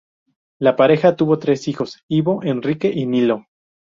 La 0.59 0.75
pareja 0.75 1.15
tuvo 1.15 1.37
tres 1.37 1.67
hijos: 1.67 2.03
Ivo, 2.07 2.39
Henrique 2.41 2.91
y 2.91 3.05
Nilo. 3.05 3.45